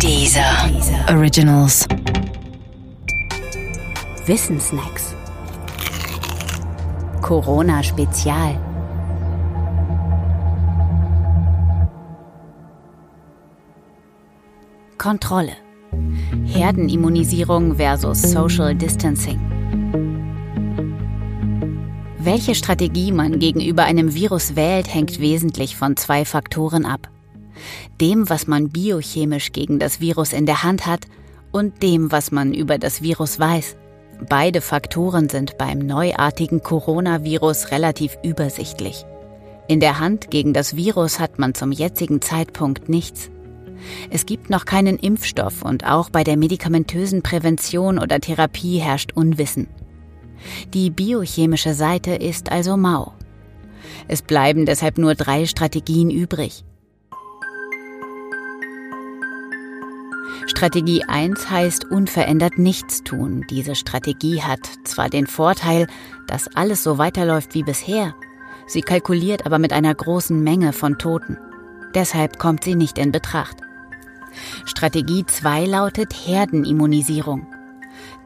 Dieser 0.00 0.70
Originals. 1.08 1.86
Wissensnacks. 4.26 5.14
Corona 7.22 7.82
Spezial. 7.82 8.58
Kontrolle. 14.98 15.52
Herdenimmunisierung 16.44 17.76
versus 17.76 18.22
Social 18.22 18.74
Distancing. 18.74 19.40
Welche 22.18 22.54
Strategie 22.54 23.12
man 23.12 23.38
gegenüber 23.38 23.84
einem 23.84 24.14
Virus 24.14 24.56
wählt, 24.56 24.92
hängt 24.92 25.20
wesentlich 25.20 25.76
von 25.76 25.96
zwei 25.96 26.24
Faktoren 26.24 26.84
ab. 26.84 27.08
Dem, 28.00 28.28
was 28.28 28.46
man 28.46 28.70
biochemisch 28.70 29.52
gegen 29.52 29.78
das 29.78 30.00
Virus 30.00 30.32
in 30.32 30.46
der 30.46 30.62
Hand 30.62 30.86
hat 30.86 31.06
und 31.52 31.82
dem, 31.82 32.10
was 32.10 32.32
man 32.32 32.52
über 32.52 32.78
das 32.78 33.02
Virus 33.02 33.38
weiß. 33.38 33.76
Beide 34.28 34.60
Faktoren 34.60 35.28
sind 35.28 35.58
beim 35.58 35.78
neuartigen 35.78 36.62
Coronavirus 36.62 37.70
relativ 37.70 38.16
übersichtlich. 38.22 39.04
In 39.66 39.80
der 39.80 39.98
Hand 39.98 40.30
gegen 40.30 40.52
das 40.52 40.76
Virus 40.76 41.18
hat 41.20 41.38
man 41.38 41.54
zum 41.54 41.72
jetzigen 41.72 42.20
Zeitpunkt 42.20 42.88
nichts. 42.88 43.30
Es 44.10 44.26
gibt 44.26 44.50
noch 44.50 44.64
keinen 44.64 44.98
Impfstoff 44.98 45.62
und 45.62 45.84
auch 45.84 46.10
bei 46.10 46.24
der 46.24 46.36
medikamentösen 46.36 47.22
Prävention 47.22 47.98
oder 47.98 48.20
Therapie 48.20 48.78
herrscht 48.78 49.12
Unwissen. 49.12 49.68
Die 50.72 50.90
biochemische 50.90 51.74
Seite 51.74 52.14
ist 52.14 52.50
also 52.52 52.76
mau. 52.76 53.12
Es 54.08 54.22
bleiben 54.22 54.66
deshalb 54.66 54.98
nur 54.98 55.14
drei 55.14 55.46
Strategien 55.46 56.10
übrig. 56.10 56.64
Strategie 60.46 61.04
1 61.04 61.50
heißt 61.50 61.90
unverändert 61.90 62.58
nichts 62.58 63.02
tun. 63.02 63.44
Diese 63.50 63.74
Strategie 63.74 64.42
hat 64.42 64.60
zwar 64.84 65.08
den 65.08 65.26
Vorteil, 65.26 65.86
dass 66.26 66.48
alles 66.54 66.82
so 66.82 66.98
weiterläuft 66.98 67.54
wie 67.54 67.62
bisher, 67.62 68.14
sie 68.66 68.82
kalkuliert 68.82 69.46
aber 69.46 69.58
mit 69.58 69.72
einer 69.72 69.94
großen 69.94 70.42
Menge 70.42 70.72
von 70.72 70.98
Toten. 70.98 71.38
Deshalb 71.94 72.38
kommt 72.38 72.64
sie 72.64 72.74
nicht 72.74 72.98
in 72.98 73.12
Betracht. 73.12 73.58
Strategie 74.64 75.24
2 75.24 75.66
lautet 75.66 76.12
Herdenimmunisierung. 76.12 77.46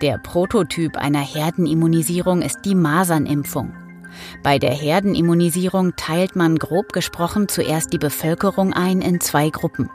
Der 0.00 0.18
Prototyp 0.18 0.96
einer 0.96 1.20
Herdenimmunisierung 1.20 2.42
ist 2.42 2.60
die 2.64 2.74
Masernimpfung. 2.74 3.72
Bei 4.42 4.58
der 4.58 4.72
Herdenimmunisierung 4.72 5.94
teilt 5.96 6.36
man 6.36 6.56
grob 6.56 6.92
gesprochen 6.92 7.48
zuerst 7.48 7.92
die 7.92 7.98
Bevölkerung 7.98 8.72
ein 8.72 9.00
in 9.00 9.20
zwei 9.20 9.50
Gruppen, 9.50 9.90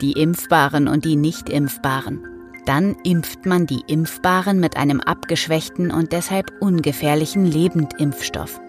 die 0.00 0.12
Impfbaren 0.12 0.88
und 0.88 1.04
die 1.04 1.16
Nicht-Impfbaren. 1.16 2.24
Dann 2.66 2.96
impft 3.04 3.46
man 3.46 3.66
die 3.66 3.82
Impfbaren 3.86 4.58
mit 4.58 4.76
einem 4.76 5.00
abgeschwächten 5.00 5.90
und 5.90 6.12
deshalb 6.12 6.52
ungefährlichen 6.60 7.46
Lebendimpfstoff. 7.46 8.60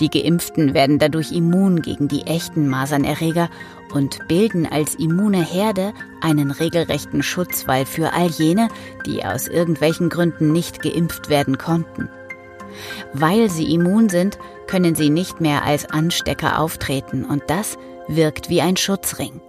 Die 0.00 0.10
Geimpften 0.10 0.74
werden 0.74 0.98
dadurch 0.98 1.32
immun 1.32 1.82
gegen 1.82 2.08
die 2.08 2.22
echten 2.22 2.68
Masernerreger 2.68 3.48
und 3.92 4.26
bilden 4.26 4.66
als 4.66 4.94
immune 4.96 5.44
Herde 5.44 5.92
einen 6.20 6.50
regelrechten 6.50 7.22
Schutzwall 7.22 7.86
für 7.86 8.12
all 8.12 8.28
jene, 8.28 8.68
die 9.06 9.24
aus 9.24 9.46
irgendwelchen 9.48 10.08
Gründen 10.08 10.52
nicht 10.52 10.82
geimpft 10.82 11.28
werden 11.28 11.58
konnten. 11.58 12.08
Weil 13.12 13.50
sie 13.50 13.72
immun 13.72 14.08
sind, 14.08 14.38
können 14.66 14.94
sie 14.94 15.10
nicht 15.10 15.40
mehr 15.40 15.64
als 15.64 15.88
Anstecker 15.90 16.58
auftreten 16.58 17.24
und 17.24 17.42
das 17.48 17.76
wirkt 18.08 18.48
wie 18.48 18.62
ein 18.62 18.76
Schutzring. 18.76 19.40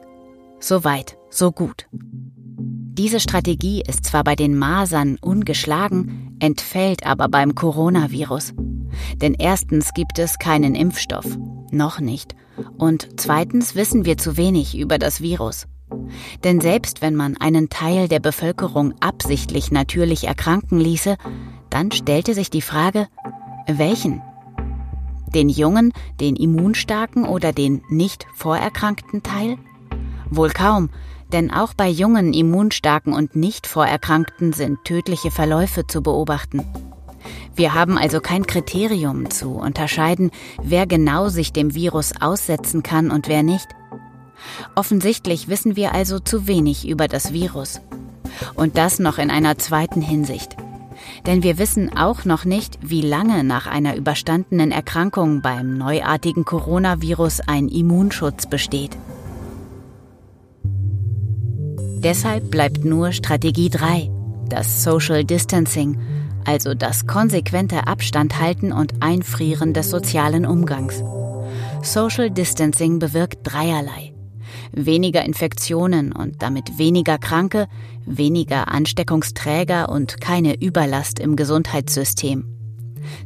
So 0.64 0.86
weit, 0.86 1.18
so 1.30 1.52
gut. 1.52 1.88
Diese 1.92 3.20
Strategie 3.20 3.84
ist 3.86 4.06
zwar 4.06 4.24
bei 4.24 4.34
den 4.34 4.58
Masern 4.58 5.18
ungeschlagen, 5.20 6.38
entfällt 6.40 7.06
aber 7.06 7.28
beim 7.28 7.54
Coronavirus. 7.54 8.54
Denn 9.18 9.36
erstens 9.38 9.94
gibt 9.94 10.20
es 10.20 10.40
keinen 10.40 10.74
Impfstoff, 10.74 11.38
noch 11.70 12.00
nicht, 12.00 12.38
und 12.78 13.10
zweitens 13.20 13.76
wissen 13.76 14.06
wir 14.06 14.18
zu 14.18 14.38
wenig 14.38 14.78
über 14.80 14.98
das 14.98 15.20
Virus. 15.20 15.68
Denn 16.46 16.62
selbst 16.62 17.02
wenn 17.02 17.16
man 17.16 17.36
einen 17.36 17.68
Teil 17.68 18.08
der 18.08 18.22
Bevölkerung 18.22 18.94
absichtlich 19.02 19.70
natürlich 19.70 20.28
erkranken 20.28 20.80
ließe, 20.80 21.18
dann 21.72 21.92
stellte 21.92 22.34
sich 22.34 22.50
die 22.50 22.62
Frage, 22.62 23.10
welchen? 23.68 24.22
Den 25.36 25.50
jungen, 25.50 25.92
den 26.22 26.38
immunstarken 26.38 27.26
oder 27.26 27.52
den 27.52 27.82
nicht 27.90 28.28
vorerkrankten 28.34 29.24
Teil? 29.24 29.58
Wohl 30.36 30.50
kaum, 30.50 30.90
denn 31.32 31.52
auch 31.52 31.74
bei 31.74 31.90
jungen, 31.90 32.34
immunstarken 32.34 33.14
und 33.14 33.36
nicht 33.36 33.66
Vorerkrankten 33.68 34.54
sind 34.54 34.84
tödliche 34.86 35.32
Verläufe 35.32 35.88
zu 35.88 36.02
beobachten. 36.02 36.64
Wir 37.56 37.74
haben 37.74 37.98
also 37.98 38.20
kein 38.20 38.46
Kriterium 38.46 39.30
zu 39.30 39.52
unterscheiden, 39.52 40.32
wer 40.62 40.88
genau 40.88 41.30
sich 41.30 41.54
dem 41.54 41.74
Virus 41.76 42.14
aussetzen 42.20 42.84
kann 42.84 43.12
und 43.12 43.28
wer 43.28 43.44
nicht. 43.44 43.68
Offensichtlich 44.76 45.48
wissen 45.48 45.76
wir 45.76 45.94
also 45.94 46.20
zu 46.20 46.48
wenig 46.48 46.88
über 46.88 47.08
das 47.08 47.34
Virus. 47.34 47.80
Und 48.56 48.78
das 48.78 49.00
noch 49.00 49.18
in 49.18 49.30
einer 49.30 49.58
zweiten 49.58 50.02
Hinsicht. 50.02 50.56
Denn 51.26 51.44
wir 51.44 51.58
wissen 51.58 51.96
auch 51.96 52.26
noch 52.26 52.46
nicht, 52.46 52.80
wie 52.82 53.02
lange 53.02 53.44
nach 53.44 53.68
einer 53.68 53.96
überstandenen 53.96 54.72
Erkrankung 54.72 55.42
beim 55.42 55.78
neuartigen 55.78 56.46
Coronavirus 56.46 57.42
ein 57.48 57.68
Immunschutz 57.68 58.48
besteht. 58.48 58.98
Deshalb 62.04 62.52
bleibt 62.52 62.84
nur 62.84 63.14
Strategie 63.14 63.70
3, 63.70 64.12
das 64.50 64.84
Social 64.84 65.24
Distancing, 65.24 65.98
also 66.44 66.74
das 66.74 67.08
konsequente 67.08 67.88
Abstand 67.88 68.42
halten 68.42 68.74
und 68.74 69.02
Einfrieren 69.02 69.74
des 69.74 69.90
sozialen 69.90 70.46
Umgangs. 70.46 71.02
Social 71.82 72.30
Distancing 72.30 73.00
bewirkt 73.00 73.40
dreierlei. 73.44 74.14
Weniger 74.74 75.24
Infektionen 75.24 76.12
und 76.12 76.42
damit 76.42 76.78
weniger 76.78 77.18
Kranke, 77.18 77.68
weniger 78.06 78.68
Ansteckungsträger 78.68 79.88
und 79.88 80.20
keine 80.20 80.62
Überlast 80.62 81.20
im 81.20 81.38
Gesundheitssystem. 81.38 82.44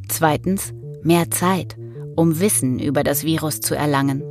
Zweitens, 0.08 0.74
mehr 1.02 1.32
Zeit, 1.32 1.78
um 2.16 2.40
Wissen 2.40 2.78
über 2.78 3.04
das 3.04 3.24
Virus 3.24 3.60
zu 3.60 3.74
erlangen 3.74 4.22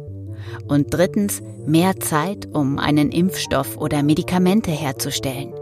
und 0.68 0.92
drittens 0.92 1.42
mehr 1.66 1.98
Zeit, 2.00 2.48
um 2.52 2.78
einen 2.78 3.10
Impfstoff 3.10 3.76
oder 3.76 4.02
Medikamente 4.02 4.70
herzustellen. 4.70 5.52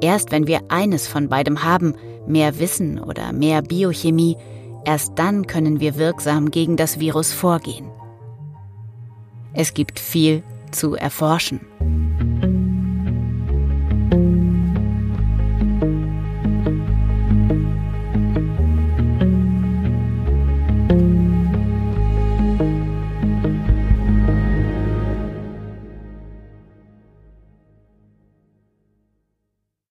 Erst 0.00 0.32
wenn 0.32 0.46
wir 0.46 0.60
eines 0.68 1.06
von 1.06 1.28
beidem 1.28 1.62
haben, 1.62 1.94
mehr 2.26 2.58
Wissen 2.58 2.98
oder 2.98 3.32
mehr 3.32 3.62
Biochemie, 3.62 4.36
erst 4.84 5.18
dann 5.18 5.46
können 5.46 5.80
wir 5.80 5.96
wirksam 5.96 6.50
gegen 6.50 6.76
das 6.76 7.00
Virus 7.00 7.32
vorgehen. 7.32 7.90
Es 9.52 9.72
gibt 9.72 10.00
viel 10.00 10.42
zu 10.72 10.94
erforschen. 10.94 11.60